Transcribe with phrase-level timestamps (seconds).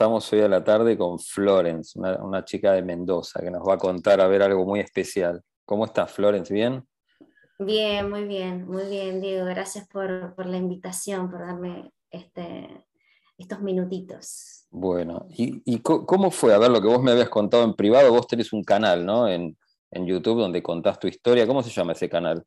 [0.00, 3.76] Estamos hoy a la tarde con Florence, una, chica de Mendoza, que nos va a
[3.76, 5.42] contar a ver algo muy especial.
[5.66, 6.54] ¿Cómo estás, Florence?
[6.54, 6.82] ¿Bien?
[7.58, 9.44] Bien, muy bien, muy bien, Diego.
[9.44, 12.86] Gracias por, la invitación, por darme este,
[13.36, 14.64] estos minutitos.
[14.70, 16.54] Bueno, ¿y, cómo fue?
[16.54, 19.28] A ver, lo que vos me habías contado en privado, vos tenés un canal, ¿no?
[19.28, 19.54] En,
[19.90, 21.46] en YouTube donde contás tu historia.
[21.46, 22.42] ¿Cómo se llama ese canal?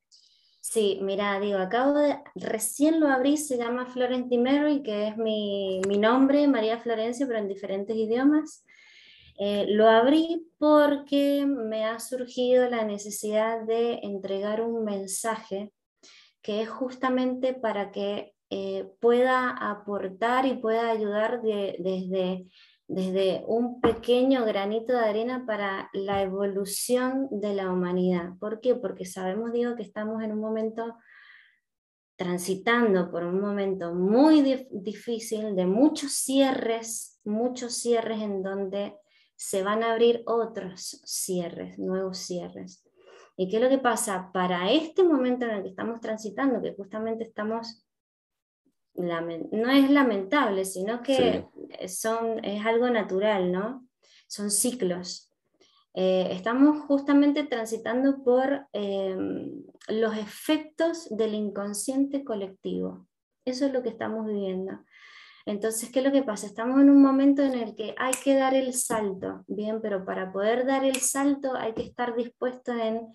[0.66, 5.81] Sí, mira, digo, acabo de, recién lo abrí, se llama Florence Mary, que es mi,
[5.99, 8.66] nombre, María Florencia, pero en diferentes idiomas.
[9.39, 15.73] Eh, lo abrí porque me ha surgido la necesidad de entregar un mensaje
[16.41, 22.45] que es justamente para que eh, pueda aportar y pueda ayudar desde
[22.87, 28.33] desde un pequeño granito de arena para la evolución de la humanidad.
[28.39, 28.75] ¿Por qué?
[28.75, 30.95] Porque sabemos, digo, que estamos en un momento
[32.16, 38.95] transitando por un momento muy difícil, de muchos cierres, muchos cierres en donde
[39.36, 42.83] se van a abrir otros cierres, nuevos cierres.
[43.36, 44.30] ¿Y qué es lo que pasa?
[44.31, 47.83] Para este momento en el que estamos transitando, que justamente estamos
[48.95, 51.45] no es lamentable, sino que
[51.88, 53.88] son, es algo natural, ¿no?
[54.27, 55.33] Son ciclos.
[55.95, 63.08] Eh, estamos justamente transitando por em, los efectos del inconsciente colectivo.
[63.45, 64.80] Eso es lo que estamos viviendo.
[65.45, 66.47] Entonces, ¿qué es lo que pasa?
[66.47, 70.31] Estamos en un momento en el que hay que dar el salto, bien, pero para
[70.31, 73.08] poder dar el salto hay que estar dispuesto en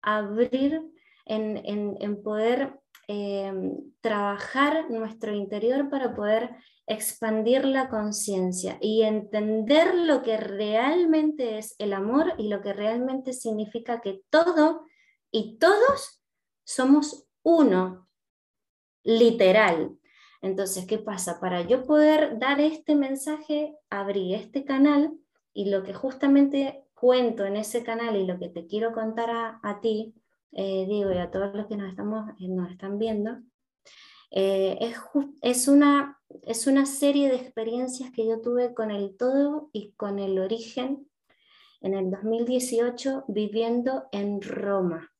[0.00, 0.80] abrir,
[1.26, 9.94] en, en, en poder Em, trabajar nuestro interior para poder expandir la conciencia y entender
[9.94, 14.86] lo que realmente es el amor y lo que realmente significa que todo
[15.30, 16.22] y todos
[16.64, 18.08] somos uno,
[19.02, 19.98] literal.
[20.40, 21.40] Entonces, ¿qué pasa?
[21.40, 25.12] Para yo poder dar este mensaje, abrí este canal
[25.52, 29.60] y lo que justamente cuento en ese canal y lo que te quiero contar a,
[29.62, 30.14] a ti
[30.54, 33.38] eh, digo, y a todos los que nos, estamos, eh, nos están viendo,
[34.30, 34.96] eh, es,
[35.42, 40.18] es, una, es una serie de experiencias que yo tuve con el todo y con
[40.18, 41.08] el origen
[41.80, 45.12] en el 2018 viviendo en Roma.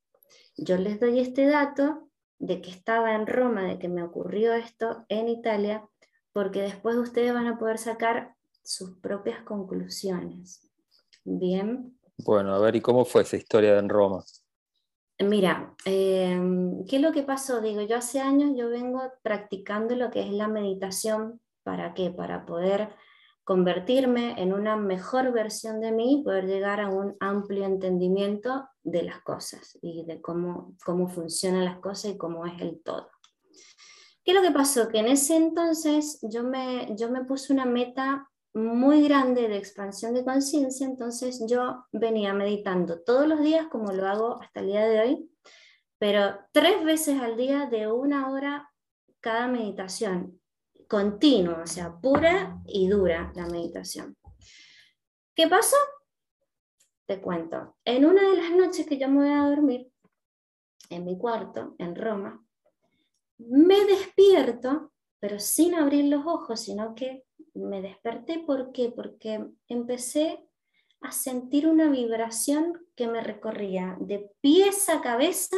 [0.56, 2.08] Yo les doy este dato
[2.38, 5.88] de que estaba en Roma, de que me ocurrió esto en Italia,
[6.32, 10.70] porque después ustedes van a poder sacar sus propias conclusiones.
[11.24, 11.98] Bien.
[12.18, 14.24] Bueno, a ver, ¿y cómo fue esa historia en Roma?
[15.20, 17.60] Mira, em, ¿qué es lo que pasó?
[17.60, 21.40] Digo, yo hace años yo vengo practicando lo que es la meditación.
[21.62, 22.10] ¿Para qué?
[22.10, 22.94] Para poder
[23.44, 29.20] convertirme en una mejor versión de mí, poder llegar a un amplio entendimiento de las
[29.20, 33.10] cosas y de cómo, cómo funcionan las cosas y cómo es el todo.
[34.24, 34.88] ¿Qué es lo que pasó?
[34.88, 40.14] Que en ese entonces yo me, yo me puse una meta muy grande de expansión
[40.14, 44.86] de conciencia, entonces yo venía meditando todos los días como lo hago hasta el día
[44.86, 45.30] de hoy,
[45.98, 48.70] pero tres veces al día de una hora
[49.20, 50.40] cada meditación,
[50.88, 54.16] continua, o sea, pura y dura la meditación.
[55.34, 55.76] ¿Qué pasó?
[57.06, 57.76] Te cuento.
[57.84, 59.90] En una de las noches que yo me voy a dormir,
[60.90, 62.44] en mi cuarto, en Roma,
[63.38, 67.23] me despierto, pero sin abrir los ojos, sino que
[67.54, 68.90] me desperté, ¿por qué?
[68.90, 70.44] Porque empecé
[71.00, 75.56] a sentir una vibración que me recorría de pies a cabeza,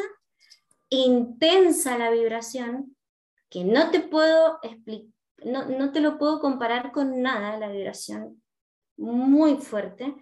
[0.89, 2.97] intensa la vibración,
[3.49, 5.13] que no te puedo explicar,
[5.45, 8.43] no, no te lo puedo comparar con nada, la vibración
[8.97, 10.15] muy fuerte.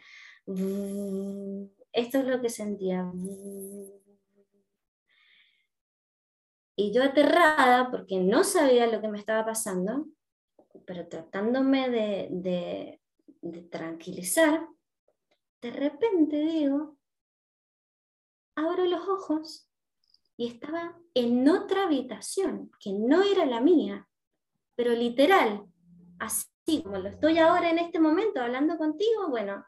[0.46, 3.10] Esto es lo que sentía.
[6.76, 10.06] Y yo aterrada, porque no sabía lo que me estaba pasando,
[10.86, 13.00] pero tratándome de,
[13.70, 14.66] tranquilizar,
[15.60, 16.96] de repente digo,
[18.54, 19.68] abro los ojos
[20.36, 24.08] y estaba en otra habitación que no era la mía,
[24.74, 25.64] pero literal,
[26.18, 29.64] así como lo estoy ahora en este momento hablando contigo, bueno,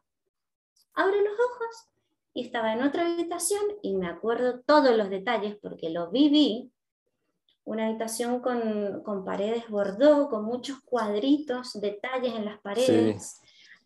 [0.95, 1.89] abro los ojos
[2.35, 6.73] y estaba en otra habitación y me acuerdo todos los detalles porque lo viví
[7.67, 13.41] una habitación con, paredes bordó, con muchos cuadritos, detalles en las paredes,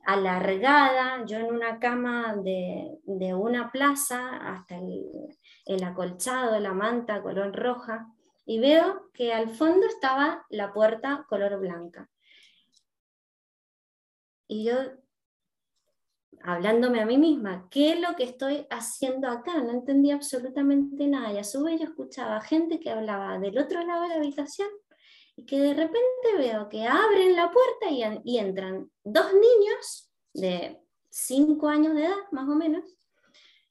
[0.05, 2.99] alargada, yo en una cama de,
[3.35, 5.07] una plaza hasta el,
[5.65, 8.07] el, acolchado, la manta color roja,
[8.45, 12.11] y veo que al fondo estaba la puerta color blanca.
[14.47, 14.75] Y yo
[16.43, 19.63] hablándome a mí misma, ¿qué es lo que estoy haciendo acá?
[19.63, 21.33] No entendía absolutamente nada.
[21.33, 24.69] Y a su vez yo escuchaba gente que hablaba del otro lado de la habitación
[25.37, 30.81] y que de repente veo que abren la puerta y, y entran dos niños de
[31.11, 32.97] 5 años de edad, más o menos,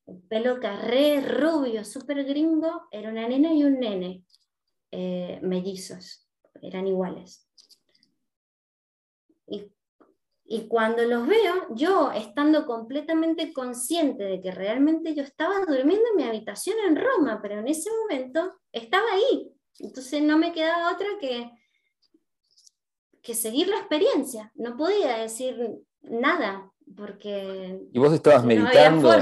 [0.10, 4.24] el pelo carré, rubio, súper gringo, era una nena y un nene,
[4.92, 6.28] eh, mellizos,
[6.62, 7.48] eran iguales.
[9.48, 9.72] Y,
[10.52, 16.16] y, cuando los veo, yo estando completamente consciente de que realmente yo estaba durmiendo en
[16.16, 19.52] mi habitación en Roma, pero en ese momento estaba ahí.
[19.80, 21.52] Entonces no me quedaba otra que,
[23.22, 24.52] que seguir la experiencia.
[24.56, 27.80] No podía decir nada, porque...
[27.94, 29.14] ¿Y vos estabas meditando?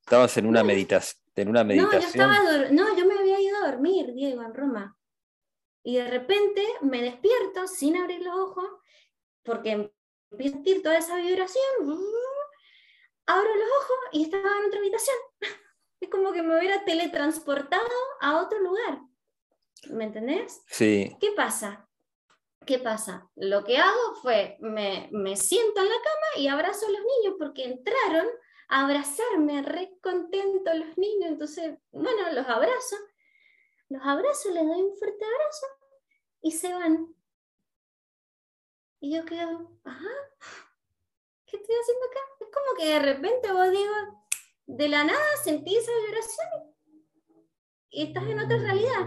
[0.00, 2.30] Estabas en una, meditación en una meditación.
[2.72, 4.96] No yo, me había ido a dormir, Diego, en Roma.
[5.82, 8.66] Y de repente me despierto sin abrir los ojos,
[9.42, 9.92] porque
[10.30, 11.62] empiezo a sentir toda esa vibración.
[13.26, 15.16] Abro los ojos y estaba en otra habitación.
[16.00, 17.82] Es como que me hubiera teletransportado
[18.20, 19.00] a otro lugar.
[19.88, 20.62] ¿Me entendés?
[20.66, 21.16] Sí.
[21.18, 21.88] ¿Qué pasa?
[22.66, 23.30] ¿Qué pasa?
[23.36, 27.36] Lo que hago fue, me, me siento en la cama y abrazo a los niños
[27.38, 28.26] porque entraron
[28.68, 32.96] abrazarme, re contento los niños, entonces, bueno, los abrazo,
[33.88, 35.66] los abrazo, les doy un fuerte abrazo
[36.42, 37.14] y se van.
[39.04, 40.14] Y yo quedo, ajá,
[41.44, 42.20] ¿qué estoy haciendo acá?
[42.40, 43.92] Es como que de repente vos digo,
[44.64, 46.48] de la nada sentí esa vibración
[47.90, 49.06] y estás en otra realidad.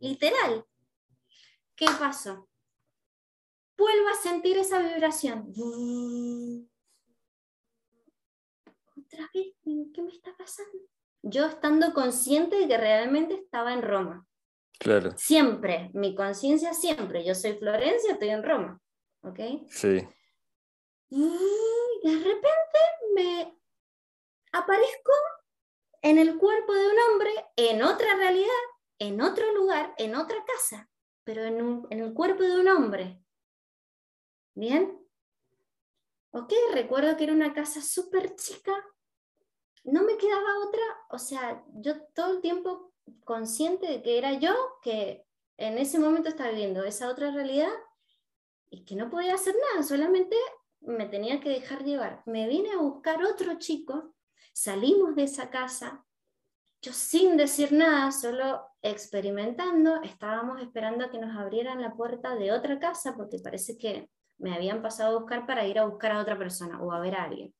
[0.00, 0.66] Literal.
[1.74, 2.46] ¿Qué pasó?
[3.78, 5.50] Vuelvo a sentir esa vibración
[8.98, 9.54] otra vez,
[9.94, 10.78] ¿qué me está pasando?
[11.22, 14.27] Yo estando consciente de que realmente estaba en Roma.
[14.78, 15.12] Claro.
[15.16, 17.24] Siempre, mi conciencia siempre.
[17.24, 18.80] Yo soy Florencia, estoy en Roma.
[19.22, 19.40] ¿Ok?
[19.68, 20.06] Sí.
[21.10, 21.38] Y
[22.02, 22.78] de repente
[23.14, 23.58] me
[24.52, 25.12] aparezco
[26.02, 28.48] en el cuerpo de un hombre, en otra realidad,
[28.98, 30.88] en otro lugar, en otra casa,
[31.24, 33.20] pero en, en el cuerpo de un hombre.
[34.54, 34.98] ¿Bien?
[36.30, 38.72] Ok, recuerdo que era una casa súper chica,
[39.84, 42.92] no me quedaba otra, o sea, yo todo el tiempo
[43.24, 45.24] consciente de que era yo que
[45.56, 47.72] en ese momento estaba viviendo esa otra realidad
[48.70, 50.36] y que no podía hacer nada, solamente
[50.80, 52.22] me tenía que dejar llevar.
[52.26, 54.14] Me vine a buscar otro chico,
[54.52, 56.04] salimos de esa casa,
[56.80, 62.52] yo sin decir nada, solo experimentando, estábamos esperando a que nos abrieran la puerta de
[62.52, 64.08] otra casa porque parece que
[64.38, 67.16] me habían pasado a buscar para ir a buscar a otra persona o a ver
[67.16, 67.52] a alguien.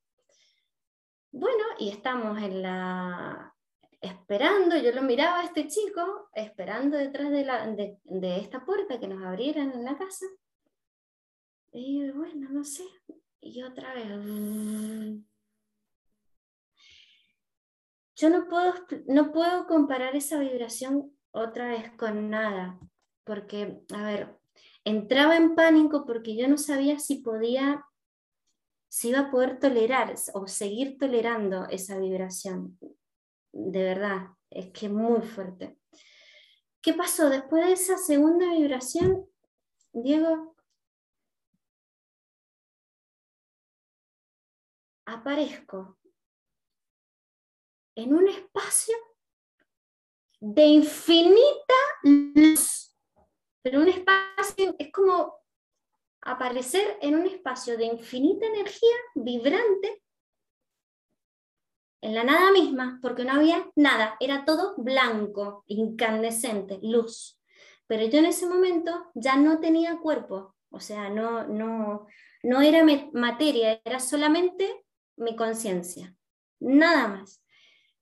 [1.33, 3.55] Bueno, y estamos en la
[4.01, 9.09] esperando, yo lo miraba a este chico, esperando detrás de, la, de, esta puerta que
[9.09, 10.27] nos abrieran en la casa.
[11.73, 12.85] Y bueno, no sé,
[13.41, 14.07] y otra vez.
[18.17, 18.75] Yo no puedo,
[19.07, 22.79] no puedo comparar esa vibración otra vez con nada,
[23.25, 24.37] porque, a ver,
[24.85, 27.85] entraba en pánico porque yo no sabía si podía
[28.89, 32.79] si iba a poder tolerar o seguir tolerando esa vibración.
[33.53, 35.79] De verdad, es que muy fuerte.
[36.81, 39.29] ¿Qué pasó después de esa segunda vibración,
[39.93, 40.55] Diego?
[45.07, 45.99] Aparezco
[47.97, 48.95] en un espacio
[50.41, 51.75] de infinita
[52.05, 52.95] luz,
[53.63, 55.35] pero un espacio, es como
[56.21, 60.05] aparecer en un espacio de infinita energía vibrante
[62.01, 67.41] en la nada misma, porque no había nada, era todo blanco, incandescente, luz.
[67.87, 72.07] Pero yo en ese momento ya no tenía cuerpo, o sea, no, no,
[72.43, 74.85] no era materia, era solamente
[75.17, 76.15] mi conciencia,
[76.61, 77.43] nada más.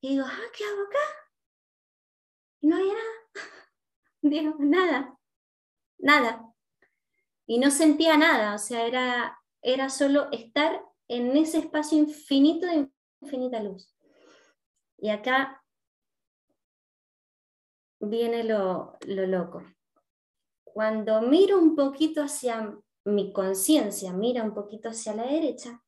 [0.01, 0.99] Y digo, ah, ¿qué hago acá?
[2.61, 3.03] Y no había nada.
[4.23, 5.19] Digo, nada,
[5.99, 6.47] nada
[7.47, 12.91] y no sentía nada, o sea, era, era solo estar en ese espacio infinito de
[13.21, 13.95] infinita luz.
[14.99, 15.63] Y acá
[18.01, 19.65] viene lo, lo loco.
[20.65, 25.83] Cuando miro un poquito hacia mi conciencia, mira un poquito hacia la derecha,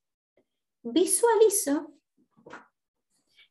[0.82, 1.98] visualizo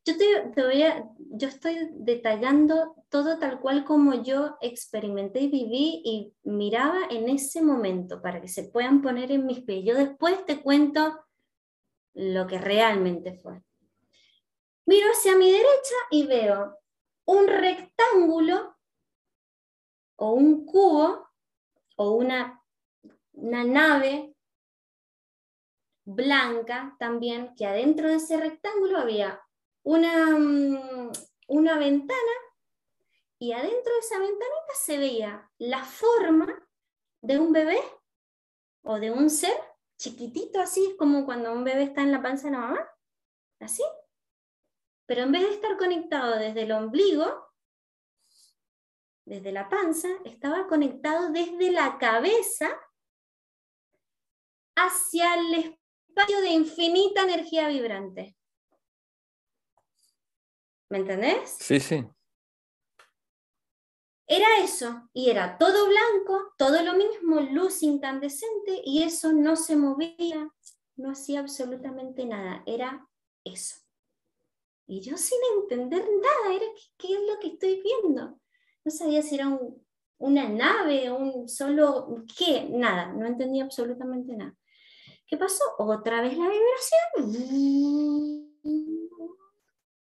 [0.08, 6.02] yo, te, voy a, yo estoy detallando todo tal cual como yo experimenté y viví
[6.06, 9.84] y miraba en ese momento para que se puedan poner en mis pies.
[9.84, 11.20] Yo después te cuento
[12.14, 13.62] lo que realmente fue.
[14.88, 16.80] Miro hacia mi derecha y veo
[17.26, 18.78] un rectángulo
[20.16, 21.30] o un cubo
[21.98, 22.64] o una,
[23.34, 24.34] una nave
[26.06, 29.42] blanca también, que adentro de ese rectángulo había
[29.84, 31.12] una, mm,
[31.48, 32.32] una ventana
[33.40, 36.48] y adentro de esa ventanita se veía la forma
[37.22, 37.80] de un bebé
[38.84, 39.54] o de un ser
[39.98, 42.90] chiquitito, así como cuando un bebé está en la panza de la mamá,
[43.60, 43.84] así.
[45.08, 47.48] Pero en vez de estar conectado desde el ombligo,
[49.26, 52.70] desde la panza, estaba conectado desde la cabeza
[54.76, 58.38] hacia el espacio de infinita energía vibrante.
[60.90, 61.58] ¿Me entendés?
[61.60, 62.06] Sí, sí.
[64.30, 69.78] Era eso, y era todo blanco, todo lo mismo, luz incandescente, y eso no se
[69.78, 70.54] movía,
[70.98, 73.08] no hacía absolutamente nada, era
[73.46, 73.87] eso.
[74.88, 76.66] Y yo sin entender nada, era
[76.98, 78.40] qué, es lo que estoy viendo.
[78.86, 79.60] No sabía si era
[80.18, 84.56] una nave, un solo, qué, nada, no entendía absolutamente nada.
[85.28, 85.64] ¿Qué pasó?
[85.78, 87.38] Otra vez la vibración.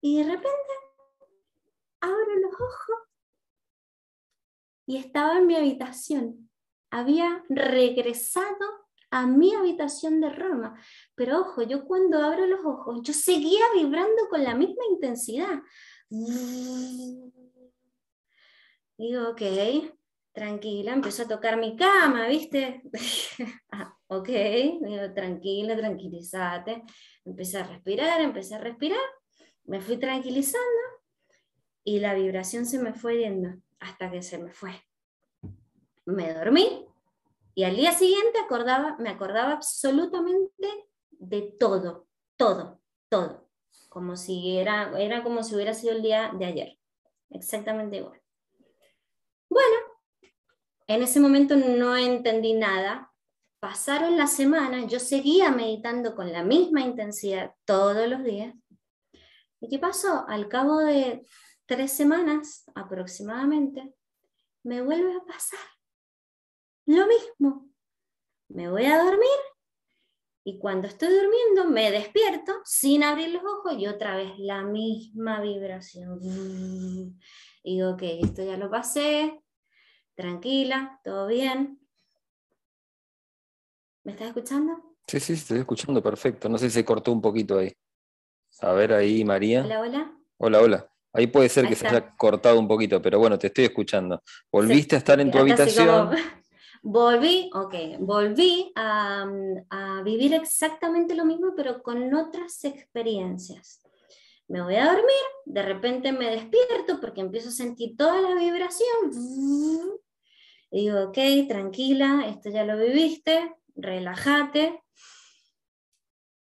[0.01, 0.73] Y de repente
[1.99, 2.97] abro los ojos
[4.87, 6.49] y estaba en mi habitación.
[6.89, 8.80] Había regresado
[9.11, 10.81] a mi habitación de Roma.
[11.15, 15.61] Pero ojo, yo cuando abro los ojos, yo seguía vibrando con la misma intensidad.
[18.97, 19.41] Digo, ok,
[20.31, 22.81] tranquila, empezó a tocar mi cama, ¿viste?
[23.71, 26.83] ah, ok, digo, tranquila, tranquilízate.
[27.25, 28.99] Empecé a respirar, empecé a respirar,
[29.65, 30.81] me fui tranquilizando
[31.83, 34.71] y la vibración se me fue yendo hasta que se me fue.
[36.05, 36.90] Me dormí
[37.53, 38.39] y al día siguiente
[38.99, 40.67] me acordaba absolutamente
[41.11, 43.49] de todo, todo, todo.
[43.89, 46.79] Como si era, era como si hubiera sido el día de ayer.
[47.29, 48.21] Exactamente igual.
[49.49, 49.75] Bueno,
[50.87, 53.11] en ese momento no entendí nada.
[53.59, 58.55] Pasaron las semanas, yo seguía meditando con la misma intensidad todos los días.
[59.59, 60.25] ¿Y qué pasó?
[60.27, 61.25] Al cabo de
[61.65, 63.93] tres semanas aproximadamente,
[64.63, 65.59] me vuelve a pasar
[66.95, 67.69] lo mismo.
[68.49, 69.29] Me voy a dormir
[70.43, 75.39] y cuando estoy durmiendo me despierto sin abrir los ojos y otra vez la misma
[75.39, 76.19] vibración.
[77.63, 79.43] Y digo, ok, esto ya lo pasé,
[80.15, 81.79] tranquila, todo bien.
[84.03, 84.97] ¿Me estás escuchando?
[85.05, 86.49] Sí, sí, estoy escuchando perfecto.
[86.49, 87.71] No sé si se cortó un poquito ahí.
[88.61, 89.63] A ver ahí, María.
[89.63, 90.17] Hola, hola.
[90.37, 90.91] Hola, hola.
[91.13, 94.23] Ahí puede ser que se haya cortado un poquito, pero bueno, te estoy escuchando.
[94.51, 96.15] ¿Volviste a estar en tu habitación?
[96.83, 99.29] Volví, ok, volví a,
[99.69, 103.81] a, vivir exactamente lo mismo, pero con otras experiencias.
[104.47, 109.11] Me voy a dormir, de repente me despierto porque empiezo a sentir toda la vibración.
[110.71, 114.83] Y digo, ok, tranquila, esto ya lo viviste, relájate.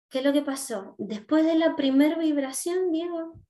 [0.09, 0.95] ¿Qué es lo que pasó?
[0.99, 3.41] Después de la primera vibración, Diego,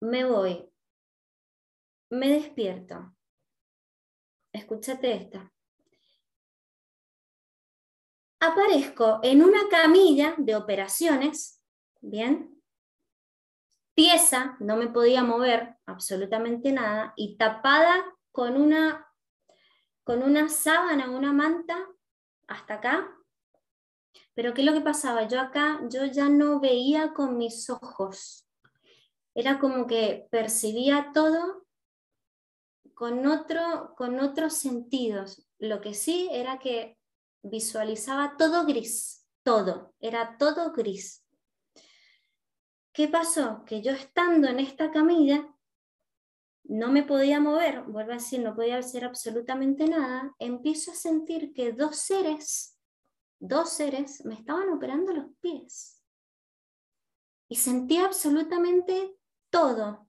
[0.00, 0.68] me voy,
[2.10, 3.13] me despierto.
[4.54, 5.52] Escúchate esta.
[8.38, 11.60] Aparezco en una camilla de operaciones,
[12.00, 12.62] ¿bien?
[13.96, 19.08] Pieza, no me podía mover absolutamente nada, y tapada con una,
[20.04, 21.88] con una sábana, una manta,
[22.46, 23.12] hasta acá.
[24.34, 25.26] Pero ¿qué es lo que pasaba?
[25.26, 28.48] Yo acá, yo ya no veía con mis ojos,
[29.34, 31.63] era como que percibía todo
[32.94, 35.46] con, otro, con otros sentidos.
[35.58, 36.98] Lo que sí era que
[37.42, 41.24] visualizaba todo gris, todo, era todo gris.
[42.92, 43.64] ¿Qué pasó?
[43.66, 45.54] Que yo estando en esta camilla,
[46.64, 51.52] no me podía mover, vuelvo a decir, no podía hacer absolutamente nada, empiezo a sentir
[51.52, 52.78] que dos seres,
[53.38, 56.02] dos seres me estaban operando los pies.
[57.48, 59.14] Y sentía absolutamente
[59.50, 60.03] todo,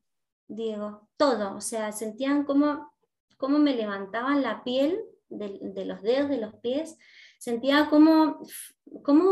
[0.47, 1.55] Diego, todo.
[1.55, 2.91] O sea, sentían como
[3.39, 6.97] me levantaban la piel de, los dedos de los pies,
[7.39, 8.39] sentía como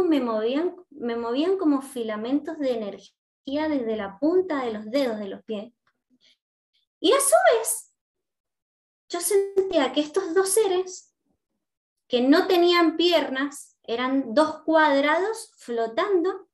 [0.07, 5.27] me, movían, me movían como filamentos de energía desde la punta de los dedos de
[5.27, 5.73] los pies.
[6.99, 7.93] Y a su vez,
[9.09, 11.13] yo sentía que estos dos seres,
[12.07, 16.47] que no tenían piernas, eran dos cuadrados flotando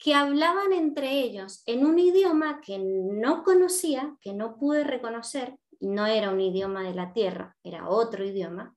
[0.00, 6.06] que hablaban entre ellos en un idioma que no conocía, que no pude reconocer, no
[6.06, 8.74] era un idioma de la tierra, era otro idioma,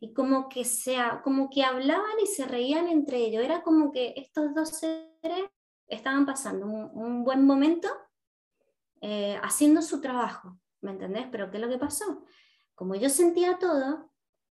[0.00, 4.12] y como que, sea, como que hablaban y se reían entre ellos, era como que
[4.16, 5.48] estos dos seres
[5.88, 7.88] estaban pasando un, buen momento
[9.00, 11.26] eh, haciendo su trabajo, ¿me entendés?
[11.32, 12.26] Pero ¿qué es lo que pasó?
[12.74, 14.12] Como yo sentía todo,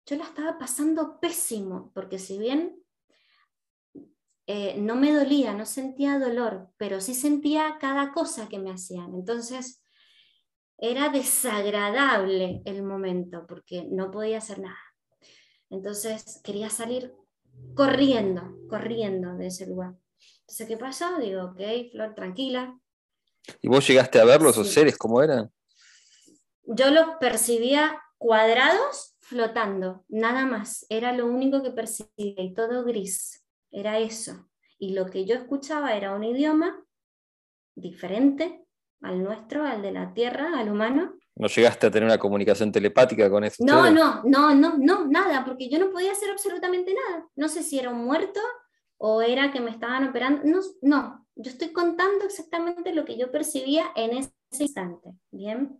[0.05, 2.83] yo la estaba pasando pésimo, porque si bien
[4.51, 9.13] eh, no me dolía, no sentía dolor, pero sí sentía cada cosa que me hacían.
[9.13, 9.83] Entonces,
[10.79, 14.79] era desagradable el momento porque no podía hacer nada.
[15.69, 17.13] Entonces quería salir
[17.75, 19.93] corriendo, corriendo de ese lugar.
[20.39, 21.19] Entonces, ¿qué pasó?
[21.19, 22.75] Digo, ok, Flor, tranquila.
[23.61, 25.51] ¿Y vos llegaste a verlos, esos seres, cómo eran?
[26.63, 30.87] Yo los percibía cuadrados flotando, nada más.
[30.89, 33.45] Era lo único que percibía y todo gris.
[33.71, 34.49] Era eso.
[34.77, 36.83] Y lo que yo escuchaba era un idioma
[37.75, 38.65] diferente
[39.01, 41.15] al nuestro, al de la Tierra, al humano.
[41.35, 43.63] ¿No llegaste a tener una comunicación telepática con eso?
[43.65, 47.27] No, no, no, no, no, nada, porque yo no podía hacer absolutamente nada.
[47.35, 48.41] No sé si era un muerto
[48.97, 50.41] o era que me estaban operando.
[50.43, 55.11] No, no, yo estoy contando exactamente lo que yo percibía en ese instante.
[55.31, 55.77] Bien.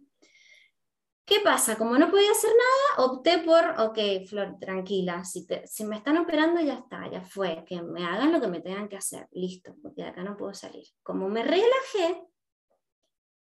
[1.30, 1.78] ¿Qué pasa?
[1.78, 5.46] Como no podía hacer nada, opté por, ok, Flor, tranquila, si,
[5.86, 8.98] me están operando ya está, ya fue, que me hagan lo que me tengan que
[8.98, 10.88] hacer, listo, porque de acá no puedo salir.
[11.04, 12.24] Como me relajé,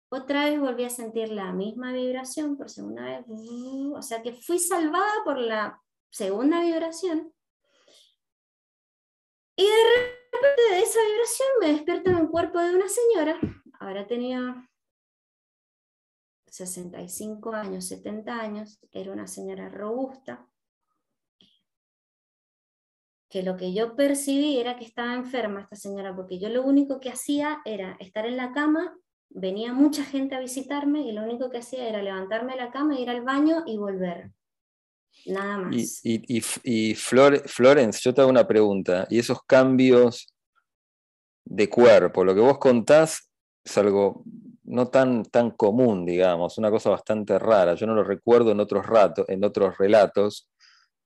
[0.10, 4.60] otra vez volví a sentir la misma vibración por segunda vez, o sea que fui
[4.60, 7.34] salvada por la segunda vibración.
[9.56, 13.40] Y de repente de esa vibración me despierto en el cuerpo de una señora,
[13.80, 14.70] ahora tenía
[16.54, 20.48] 65 años, 70 años, era una señora robusta,
[23.28, 27.00] que lo que yo percibí era que estaba enferma esta señora, porque yo lo único
[27.00, 28.96] que hacía era estar en la cama,
[29.30, 33.00] venía mucha gente a visitarme y lo único que hacía era levantarme de la cama,
[33.00, 34.30] ir al baño y volver.
[35.26, 36.02] Nada más.
[36.04, 36.22] Y,
[36.64, 40.32] y, Florence, yo te hago una pregunta, y esos cambios
[41.46, 43.32] de cuerpo, lo que vos contás
[43.64, 44.24] es algo
[44.66, 47.74] no tan, tan común, digamos, una cosa bastante rara.
[47.74, 50.50] Yo no lo recuerdo en otros, ratos, en otros relatos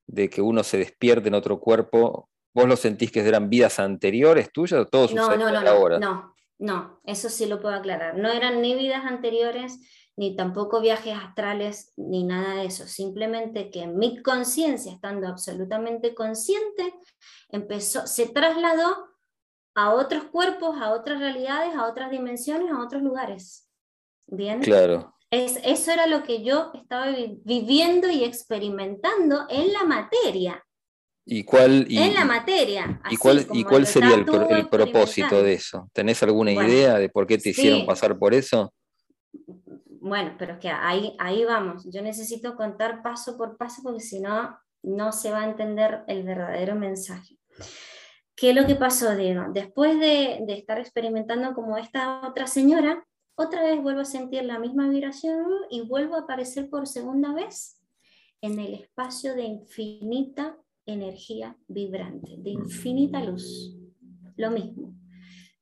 [0.05, 2.29] de que uno se despierte en otro cuerpo.
[2.53, 5.99] ¿Vos lo sentís que eran vidas anteriores tuyas o todos no, no, no, ahora?
[5.99, 8.17] No, no, eso sí lo puedo aclarar.
[8.17, 9.79] No eran ni vidas anteriores,
[10.15, 12.87] ni tampoco viajes astrales, ni nada de eso.
[12.87, 16.93] Simplemente que mi conciencia, estando absolutamente consciente,
[17.49, 19.16] empezó, se trasladó
[19.77, 23.69] a otros cuerpos, a otras realidades, a otras dimensiones, a otros lugares.
[24.25, 24.59] ¿Bien?
[24.59, 25.13] Claro.
[25.29, 27.05] Es, eso era lo que yo estaba
[27.43, 30.65] viviendo y experimentando en la materia.
[31.25, 32.99] ¿Y cuál, en la materia.
[33.11, 34.25] ¿Y cuál, y cuál sería el,
[34.67, 35.87] propósito de eso?
[35.93, 38.73] ¿Tenés alguna idea de por qué te hicieron pasar por eso?
[40.01, 41.85] Bueno, pero es que ahí, ahí vamos.
[41.91, 46.23] Yo necesito contar paso por paso porque si no, no se va a entender el
[46.23, 47.37] verdadero mensaje.
[48.37, 49.45] ¿Qué es lo que pasó, Diego?
[49.51, 54.87] Después de, estar experimentando como esta otra señora, otra vez vuelvo a sentir la misma
[54.87, 57.81] vibración y vuelvo a aparecer por segunda vez
[58.41, 63.75] en el espacio de infinita energía vibrante, de infinita luz.
[64.35, 64.93] Lo mismo.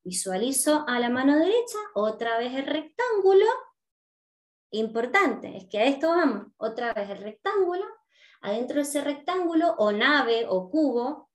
[0.04, 3.46] Visualizo a la mano derecha otra vez el rectángulo.
[4.72, 6.48] Importante, es que a esto vamos.
[6.58, 7.86] Otra vez el rectángulo.
[8.42, 11.26] Adentro de ese rectángulo o nave o cubo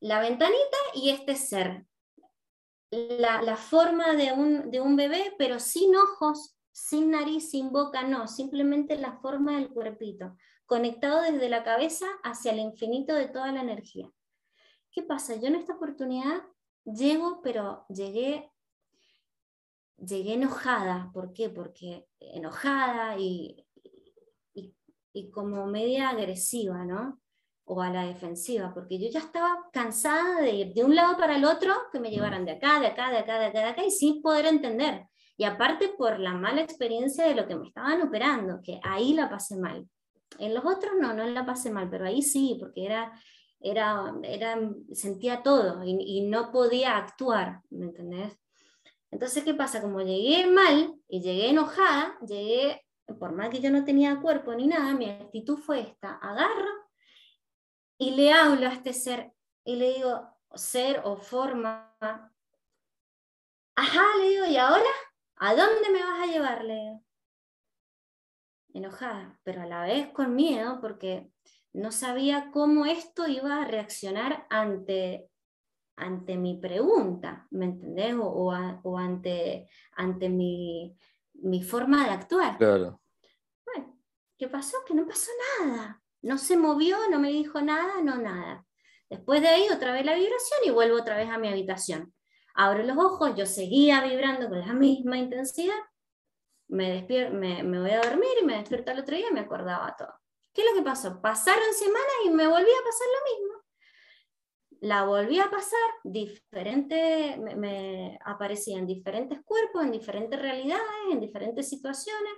[0.00, 1.86] la ventanita y este ser.
[2.90, 8.26] La, forma de un, de un bebé, pero sin ojos, sin nariz, sin boca, no,
[8.26, 10.36] simplemente la forma del cuerpito,
[10.66, 14.10] conectado desde la cabeza hacia el infinito de toda la energía.
[14.90, 15.36] ¿Qué pasa?
[15.36, 16.42] Yo en esta oportunidad
[16.84, 18.50] llego, pero llegué,
[19.96, 21.10] llegué enojada.
[21.12, 21.48] ¿Por qué?
[21.48, 23.64] Porque enojada y,
[24.52, 24.74] y,
[25.12, 27.20] y como media agresiva, ¿no?
[27.64, 31.36] O a la defensiva, porque yo ya estaba cansada de ir de un lado para
[31.36, 33.84] el otro, que me llevaran de acá, de acá, de acá, de acá, de acá,
[33.84, 35.06] y sin poder entender.
[35.36, 39.30] Y aparte por la mala experiencia de lo que me estaban operando, que ahí la
[39.30, 39.88] pasé mal.
[40.38, 43.12] En los otros no, no la pasé mal, pero ahí sí, porque era,
[43.60, 44.58] era, era
[44.92, 48.36] sentía todo y, y no podía actuar, ¿me entendés?
[49.10, 49.80] Entonces, ¿qué pasa?
[49.80, 52.84] Como llegué mal y llegué enojada, llegué,
[53.18, 56.89] por más que yo no tenía cuerpo ni nada, mi actitud fue esta, agarro
[58.00, 59.30] y le hablo a este ser
[59.62, 61.94] y le digo, ser o forma.
[63.76, 64.90] Ajá, le digo, ¿y ahora?
[65.36, 66.64] ¿A dónde me vas a llevar?
[66.64, 67.02] Le
[68.72, 71.30] Enojada, pero a la vez con miedo porque
[71.74, 75.28] no sabía cómo esto iba a reaccionar ante,
[75.96, 78.14] ante mi pregunta, ¿me entendés?
[78.14, 78.50] O,
[78.82, 80.96] o, ante, ante mi,
[81.34, 82.56] mi, forma de actuar.
[82.56, 83.02] Claro.
[83.66, 84.00] Bueno,
[84.38, 84.78] ¿qué pasó?
[84.86, 85.99] Que no pasó nada.
[86.22, 88.66] No se movió, no me dijo nada, no nada.
[89.08, 92.14] Después de ahí otra vez la vibración y vuelvo otra vez a mi habitación.
[92.54, 95.78] Abro los ojos, yo seguía vibrando con la misma intensidad.
[96.68, 99.94] Me, me, me voy a dormir y me despierto al otro día y me acordaba
[99.96, 100.12] todo.
[100.52, 101.20] ¿Qué es lo que pasó?
[101.20, 103.64] Pasaron semanas y me volví a pasar lo mismo.
[104.82, 111.68] la volví a pasar, diferente, me, aparecía en diferentes cuerpos, en diferentes realidades, en diferentes
[111.68, 112.32] situaciones.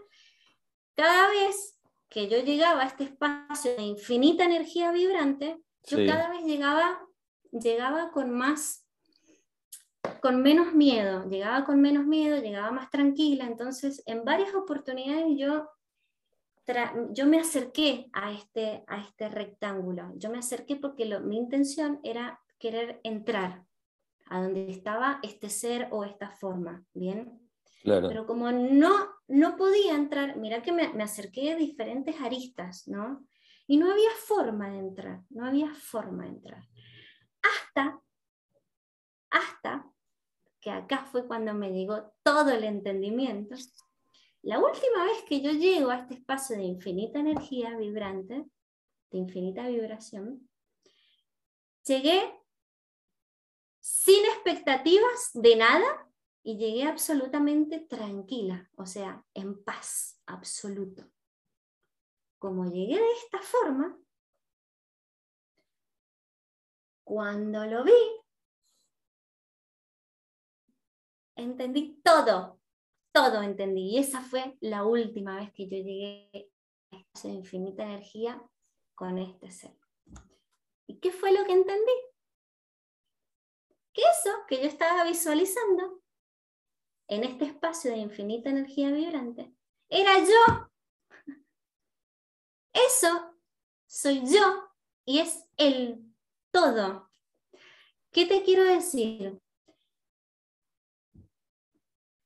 [0.95, 1.79] Cada vez
[2.13, 7.01] que yo llegaba a este espacio de infinita energía vibrante, yo cada vez llegaba,
[7.51, 8.87] llegaba con más,
[10.21, 13.47] con menos miedo, llegaba con menos miedo, llegaba más tranquila.
[13.47, 15.69] Entonces, en varias oportunidades yo
[17.11, 20.13] yo me acerqué a este, a este rectángulo.
[20.17, 23.65] Yo me acerqué porque mi intención era querer entrar
[24.27, 27.41] a donde estaba este ser o esta forma, ¿bien?
[27.85, 33.27] Pero como no, no podía entrar, mira que me, me acerqué a diferentes aristas, ¿no?
[33.67, 36.69] Y no había forma de entrar, no había forma de entrar.
[37.43, 38.01] Hasta,
[39.31, 39.91] hasta
[40.61, 43.57] que acá fue cuando me llegó todo el entendimiento
[44.43, 48.45] la última vez que yo llego a este espacio de infinita energía vibrante,
[49.11, 50.49] de infinita vibración,
[51.87, 52.21] llegué
[53.79, 56.12] sin expectativas de nada
[56.45, 61.09] y llegué absolutamente tranquila, o sea, en paz absoluto.
[62.39, 63.97] Como llegué de esta forma,
[67.05, 67.93] cuando lo vi,
[71.37, 72.61] entendí todo,
[73.13, 73.91] todo entendí.
[73.91, 76.51] Y esa fue la última vez que yo llegué
[76.91, 78.43] a esta infinita energía
[78.97, 79.77] con este ser.
[80.89, 81.93] ¿Y qué fue lo que entendí?
[83.93, 86.02] Que eso que yo estaba visualizando
[87.15, 89.53] en este espacio de infinita energía vibrante
[89.89, 90.71] era yo.
[92.73, 93.37] Eso
[93.87, 94.69] soy yo
[95.05, 96.05] y es el
[96.51, 97.11] todo.
[98.11, 99.43] ¿Qué te quiero decir?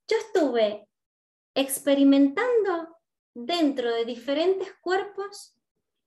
[0.08, 0.88] yo estuve
[1.54, 2.96] experimentando
[3.34, 5.54] dentro de diferentes cuerpos,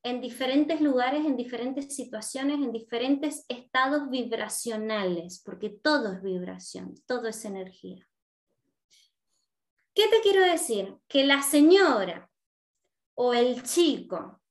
[0.02, 7.28] en diferentes lugares, en diferentes situaciones, en diferentes estados vibracionales, porque todo es vibración, todo
[7.28, 8.09] es energía.
[10.00, 10.98] ¿Qué te quiero decir?
[11.10, 12.32] Que la señora
[13.16, 14.42] o el chico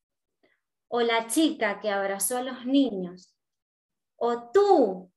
[0.88, 3.34] o la chica que abrazó a los niños
[4.16, 5.10] o tú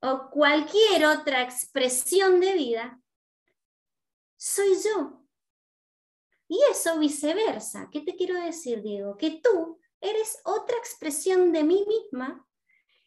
[0.00, 2.98] o cualquier otra expresión de vida
[4.38, 5.22] soy yo.
[6.48, 7.90] Y eso viceversa.
[7.92, 9.18] ¿Qué te quiero decir, Diego?
[9.18, 12.48] Que tú eres otra expresión de mí misma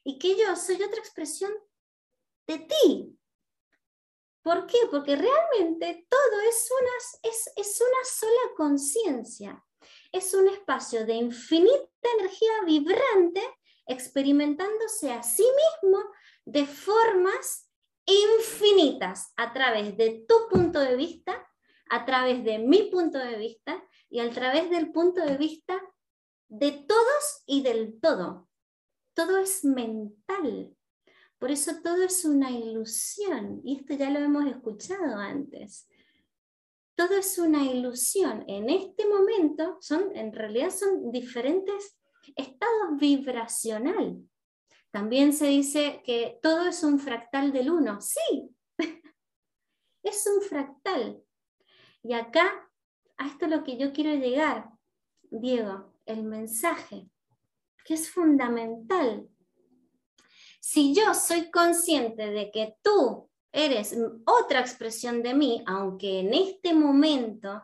[0.03, 1.51] y que yo soy otra expresión
[2.45, 3.16] de ti.
[4.47, 4.77] ¿Por qué?
[4.89, 9.61] Porque realmente todo es una, es, es una sola conciencia.
[10.13, 13.41] Es un espacio de infinita energía vibrante
[13.85, 16.01] experimentándose a sí mismo
[16.45, 17.69] de formas
[18.05, 21.45] infinitas a través de tu punto de vista,
[21.89, 25.77] a través de mi punto de vista y a través del punto de vista
[26.47, 28.47] de todos y del todo.
[29.13, 30.76] Todo es mental.
[31.39, 33.61] Por eso todo es una ilusión.
[33.63, 35.87] Y esto ya lo hemos escuchado antes.
[36.95, 38.43] Todo es una ilusión.
[38.47, 41.97] En este momento son, en realidad son diferentes
[42.35, 44.17] estados vibracionales.
[44.91, 48.01] También se dice que todo es un fractal del uno.
[48.01, 48.49] Sí,
[50.03, 51.21] es un fractal.
[52.01, 52.67] Y acá,
[53.17, 54.71] a esto es lo que yo quiero llegar,
[55.29, 57.09] Diego, el mensaje,
[57.85, 59.29] que es fundamental.
[60.69, 66.73] Si yo soy consciente de que tú eres otra expresión de mí, aunque en este
[66.73, 67.63] momento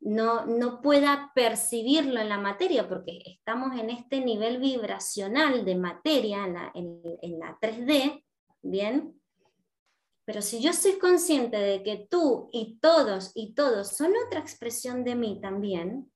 [0.00, 6.52] no, pueda percibirlo en la materia, porque estamos en este nivel vibracional de materia en
[6.52, 8.22] la, en la 3D,
[8.60, 9.18] ¿bien?
[10.26, 15.02] Pero si yo soy consciente de que tú y todos y todos son otra expresión
[15.02, 16.12] de mí también,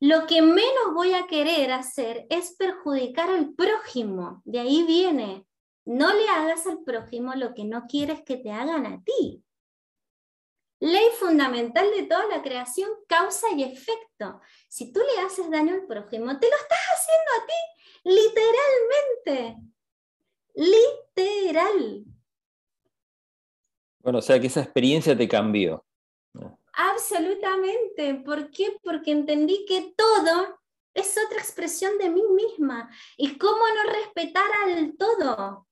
[0.00, 4.42] lo que menos voy a querer hacer es perjudicar al prójimo.
[4.44, 5.46] De ahí viene,
[5.84, 9.42] no le hagas al prójimo lo que no quieres que te hagan a ti.
[10.80, 14.40] Ley fundamental de toda la creación, causa y efecto.
[14.68, 18.20] Si tú le haces daño al prójimo, te lo estás haciendo a ti,
[19.24, 19.56] literalmente.
[20.54, 22.04] Literal.
[24.00, 25.84] Bueno, o sea que esa experiencia te cambió.
[26.76, 28.14] Absolutamente.
[28.24, 28.78] ¿Por qué?
[28.82, 30.60] Porque entendí que todo
[30.92, 32.90] es otra expresión de mí misma.
[33.16, 35.66] ¿Y cómo no respetar al todo?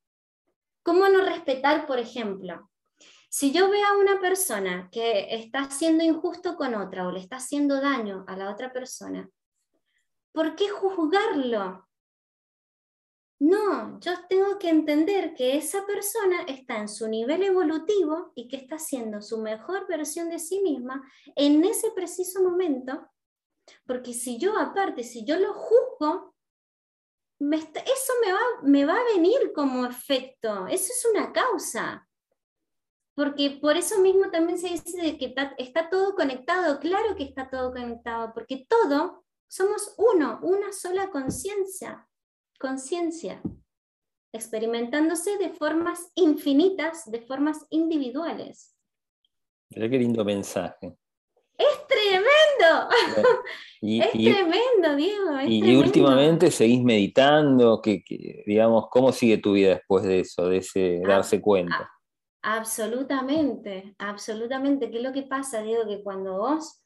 [0.82, 2.68] ¿Cómo no respetar, por ejemplo?
[3.28, 7.36] Si yo veo a una persona que está siendo injusto con otra o le está
[7.36, 9.28] haciendo daño a la otra persona,
[10.32, 11.88] ¿por qué juzgarlo?
[13.42, 18.54] No, yo tengo que entender que esa persona está en su nivel evolutivo y que
[18.54, 21.02] está haciendo su mejor versión de sí misma
[21.34, 23.10] en ese preciso momento,
[23.84, 26.36] porque si yo aparte, si yo lo juzgo,
[27.40, 32.08] eso me va, me va a venir como efecto, eso es una causa.
[33.16, 37.72] Porque por eso mismo también se dice que está todo conectado, claro que está todo
[37.72, 42.08] conectado, porque todo somos uno, una sola conciencia,
[42.62, 43.42] conciencia,
[44.32, 48.76] experimentándose de formas infinitas, de formas individuales.
[49.68, 50.96] qué lindo mensaje.
[51.58, 52.88] Es tremendo.
[53.82, 55.40] es tremendo, Diego.
[55.44, 58.04] y, últimamente seguís meditando, que,
[58.46, 61.90] digamos, ¿cómo sigue tu vida después de eso, de ese darse cuenta?
[62.44, 64.90] absolutamente, absolutamente.
[64.90, 65.86] ¿Qué es lo que pasa, Diego?
[65.86, 66.82] Que cuando vos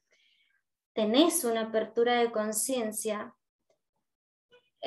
[0.95, 3.35] tenés una apertura de conciencia,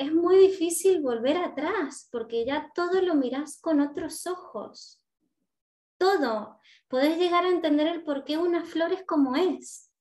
[0.00, 5.04] es muy difícil volver atrás porque ya todo lo mirás con otros ojos.
[5.98, 6.58] Todo.
[6.88, 9.92] Podés llegar a entender el por qué una flor es como es.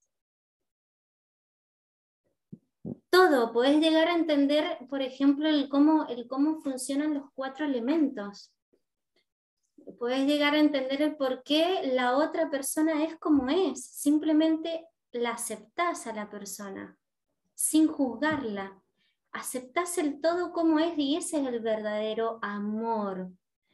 [3.09, 3.51] Todo.
[3.51, 8.55] Podés llegar a entender, por ejemplo, el cómo, el cómo funcionan los cuatro elementos.
[9.97, 13.83] Puedes llegar a entender el por qué la otra persona es como es.
[13.83, 16.97] Simplemente la aceptás a la persona,
[17.53, 18.81] sin juzgarla.
[19.31, 23.29] Aceptás el todo como es y ese es el verdadero amor.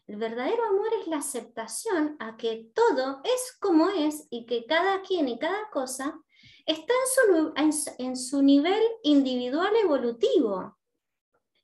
[0.07, 5.01] El verdadero amor es la aceptación a que todo es como es y que cada
[5.01, 6.19] quien y cada cosa
[6.65, 6.93] está
[7.57, 10.77] en su, en su nivel individual evolutivo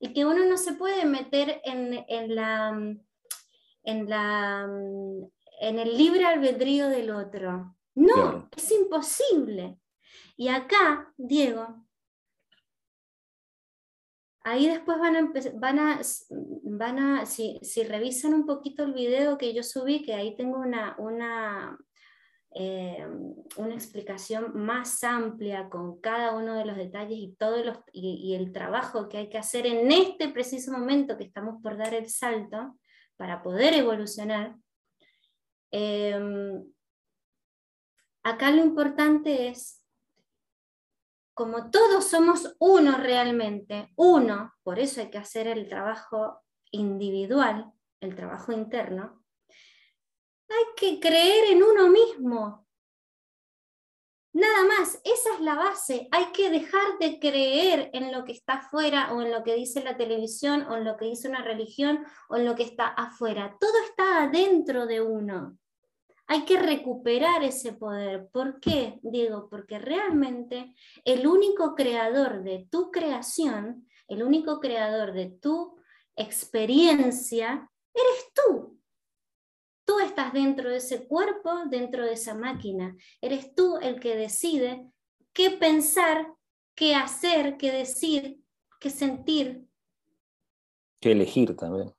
[0.01, 2.69] y que uno no se puede meter en, en, la,
[3.83, 4.67] en, la,
[5.59, 7.75] en el libre albedrío del otro.
[7.93, 9.79] No, es imposible.
[10.35, 11.85] Y acá, Diego,
[14.43, 16.01] ahí después van a van a,
[16.63, 20.95] van a si, revisan un poquito el video que yo subí, que ahí tengo una,
[20.97, 21.77] una,
[22.55, 23.05] eh,
[23.57, 28.51] una explicación más amplia con cada uno de los detalles y, todos los, y, el
[28.51, 32.77] trabajo que hay que hacer en este preciso momento que estamos por dar el salto
[33.17, 34.55] para poder evolucionar.
[35.71, 36.19] Eh,
[38.23, 39.80] Acá lo importante es,
[41.41, 48.13] como todos somos uno realmente, uno, por eso hay que hacer el trabajo individual, el
[48.13, 49.25] trabajo interno,
[50.47, 52.67] hay que creer en uno mismo.
[54.33, 56.07] Nada más, esa es la base.
[56.11, 59.83] Hay que dejar de creer en lo que está afuera o en lo que dice
[59.83, 63.57] la televisión o en lo que dice una religión o en lo que está afuera.
[63.59, 65.57] Todo está adentro de uno.
[66.31, 68.29] Hay que recuperar ese poder.
[68.31, 69.49] ¿Por qué, Diego?
[69.49, 75.77] Porque realmente el único creador de tu creación, el único creador de tu
[76.15, 78.79] experiencia, eres tú.
[79.83, 82.95] Tú estás dentro de ese cuerpo, dentro de esa máquina.
[83.19, 84.89] Eres tú el que decide
[85.33, 86.33] qué pensar,
[86.75, 88.41] qué hacer, qué decir,
[88.79, 89.67] qué sentir.
[91.01, 91.93] Qué elegir también.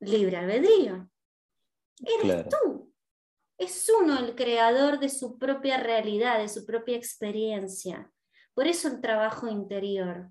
[0.00, 1.08] Libre albedrío.
[2.04, 2.85] Eres tú
[3.58, 8.10] es uno el creador de su propia realidad, de su propia experiencia.
[8.54, 10.30] Por eso el trabajo interior.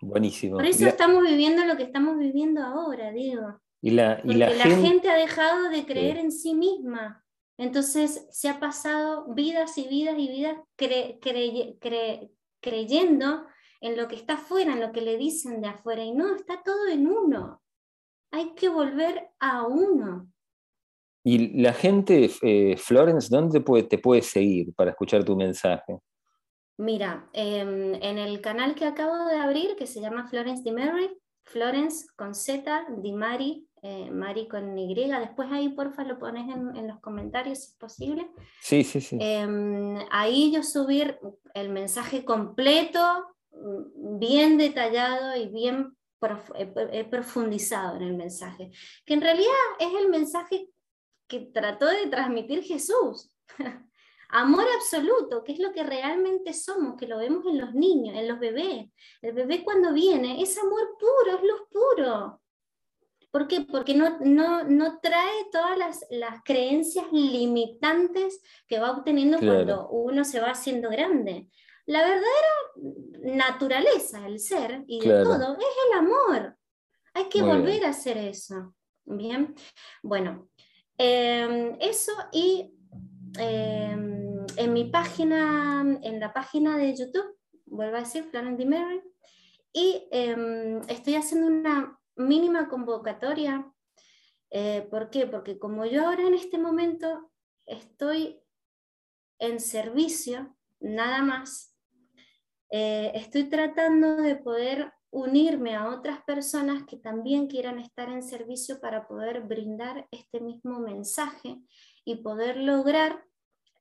[0.00, 0.56] Buenísimo.
[0.56, 3.60] Por eso estamos viviendo lo que estamos viviendo ahora, digo.
[3.80, 5.08] Y la, Porque la, gente...
[5.08, 7.24] ha dejado de creer en sí misma.
[7.56, 10.58] Entonces se ha pasado vidas y vidas y vidas
[12.60, 13.46] creyendo
[13.80, 16.02] en lo que está afuera, en lo que le dicen de afuera.
[16.02, 17.62] Y no, está todo en uno.
[18.32, 20.31] Hay que volver a uno.
[21.24, 25.98] Y la gente, eh, Florence, ¿dónde te puede seguir para escuchar tu mensaje?
[26.78, 31.10] Mira, em, en el canal que acabo de abrir, que se llama Florence Di Mary,
[31.44, 36.88] Florence con Z, Di Mari, eh, Mari con Y, después ahí porfa lo pones en,
[36.88, 38.28] los comentarios si es posible.
[38.60, 39.16] Sí, sí, sí.
[39.20, 41.18] Em, ahí yo subir
[41.54, 43.00] el mensaje completo,
[43.52, 45.96] mm, bien detallado y bien
[47.10, 48.70] profundizado en el mensaje,
[49.04, 50.68] que en realidad es el mensaje
[51.32, 53.34] que trató de transmitir Jesús.
[54.28, 58.28] Amor absoluto, que es lo que realmente somos, que lo vemos en los niños, en
[58.28, 58.90] los bebés.
[59.22, 62.40] El bebé cuando viene es amor puro, es luz puro.
[63.30, 63.60] ¿Por qué?
[63.60, 70.24] Porque no, no, no trae todas las, las, creencias limitantes que va obteniendo cuando uno
[70.24, 71.48] se va haciendo grande.
[71.84, 76.56] La verdadera naturaleza del ser y de todo es el amor.
[77.12, 78.74] Hay que volver a hacer eso.
[79.04, 79.54] Bien,
[80.02, 80.48] bueno,
[80.98, 82.74] Em, eso y
[83.38, 89.02] em, en mi página, en la página de YouTube, vuelvo a decir, Florence Mary,
[89.72, 93.70] y em, estoy haciendo una mínima convocatoria.
[94.50, 95.26] Eh, ¿Por qué?
[95.26, 97.30] Porque como yo ahora en este momento
[97.64, 98.38] estoy
[99.38, 101.74] en servicio, nada más,
[102.70, 108.80] eh, estoy tratando de poder unirme a otras personas que también quieran estar en servicio
[108.80, 111.60] para poder brindar este mismo mensaje
[112.04, 113.22] y poder lograr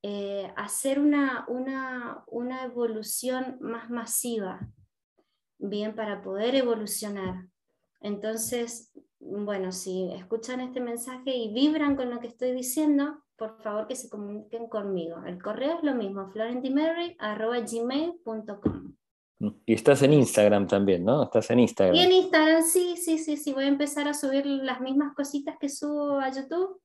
[0.04, 4.60] eh, hacer una, una, una evolución más masiva,
[5.58, 7.48] bien, para poder evolucionar.
[8.02, 13.88] Entonces, bueno, si escuchan este mensaje y vibran con lo que estoy diciendo, por favor
[13.88, 15.24] que se comuniquen conmigo.
[15.26, 18.96] El correo es lo mismo, florentimerry.gmail.com.
[19.66, 21.24] Y estás en Instagram también, ¿no?
[21.24, 21.96] Estás en Instagram.
[21.96, 23.54] Y en Instagram, sí, sí, sí, sí.
[23.54, 26.80] Voy a empezar a subir las mismas cositas que subo a YouTube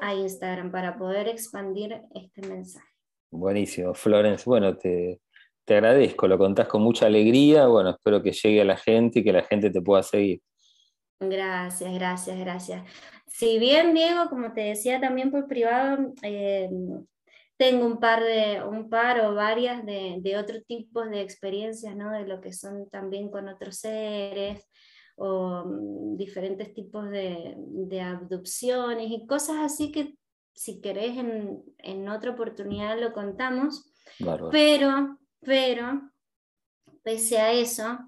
[0.00, 2.88] a Instagram para poder expandir este mensaje.
[3.30, 4.44] Buenísimo, Florence.
[4.46, 5.20] Bueno, te,
[5.64, 7.66] te agradezco, lo contás con mucha alegría.
[7.66, 10.40] Bueno, espero que llegue a la gente y que la gente te pueda seguir.
[11.20, 12.82] Gracias, gracias, gracias.
[13.26, 16.70] Si bien, Diego, como te decía también por privado, eh,
[17.58, 22.12] tengo un par, de, un par o varias de, de otro tipo de experiencias, ¿no?
[22.12, 24.64] de lo que son también con otros seres
[25.16, 30.16] o mm, diferentes tipos de, de abducciones y cosas así que
[30.54, 33.92] si querés en, en otra oportunidad lo contamos.
[34.50, 36.10] Pero, pero,
[37.02, 37.98] pese a eso,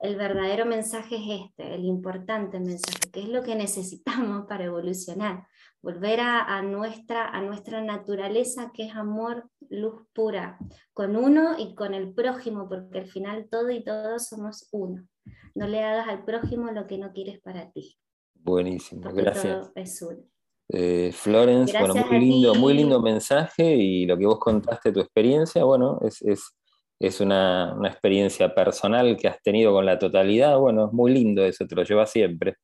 [0.00, 5.46] el verdadero mensaje es este, el importante mensaje, que es lo que necesitamos para evolucionar,
[5.84, 10.58] volver a, nuestra, a nuestra naturaleza que es amor, luz pura,
[10.94, 15.06] con uno y con el prójimo, porque al final todo y todos somos uno.
[15.54, 17.98] No le hagas al prójimo lo que no quieres para ti.
[18.34, 19.70] Buenísimo, gracias.
[20.70, 25.62] Eh, Florence, bueno, muy lindo, muy lindo mensaje y lo que vos contaste, tu experiencia,
[25.64, 26.54] bueno, es, es
[26.98, 31.66] es una, experiencia personal que has tenido con la totalidad, bueno, es muy lindo eso,
[31.66, 32.56] te lo llevas siempre.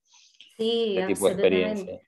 [0.57, 2.01] Sí, este tipo de experiencia.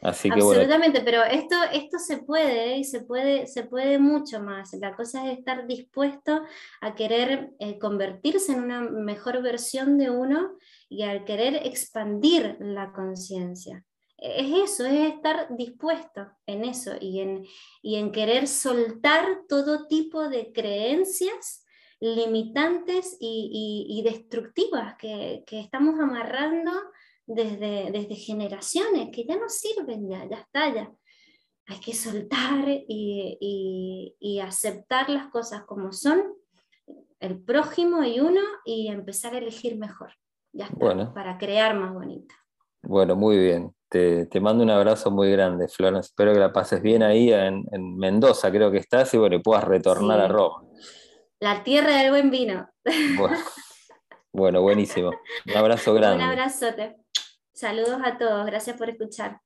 [0.00, 4.72] Que, absolutamente, pero esto, esto se puede y se puede, se puede mucho más.
[4.74, 6.42] La cosa es estar dispuesto
[6.80, 10.56] a querer eh, convertirse en una mejor versión de uno
[10.88, 13.84] y al querer expandir la conciencia.
[14.16, 17.44] Es eso, es estar dispuesto en eso y en,
[17.82, 21.64] y en querer soltar todo tipo de creencias
[22.00, 26.72] limitantes y, destructivas que, estamos amarrando
[27.28, 30.90] desde, desde generaciones, que ya no sirven, ya, ya está, ya.
[31.66, 36.22] Hay que soltar y, aceptar las cosas como son,
[37.20, 40.12] el prójimo y uno, y empezar a elegir mejor,
[40.52, 42.34] ya está, para crear más bonito.
[42.82, 43.74] Bueno, muy bien.
[43.90, 46.08] Te, mando un abrazo muy grande, Florence.
[46.08, 47.64] Espero que la pases bien ahí en,
[47.98, 50.62] Mendoza, creo que estás, y bueno, puedas retornar a Roma.
[51.40, 52.68] La tierra del buen vino.
[54.32, 55.10] Bueno, buenísimo.
[55.46, 56.24] Un abrazo grande.
[56.24, 56.96] Un abrazote.
[57.58, 58.46] Saludos a todos.
[58.46, 59.40] Gracias por escuchar.